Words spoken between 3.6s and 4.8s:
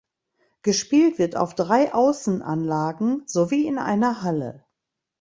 in einer Halle.